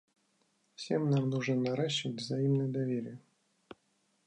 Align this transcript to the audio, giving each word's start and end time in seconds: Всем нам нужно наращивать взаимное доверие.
Всем 0.73 1.11
нам 1.11 1.29
нужно 1.29 1.55
наращивать 1.57 2.17
взаимное 2.17 2.67
доверие. 2.67 3.19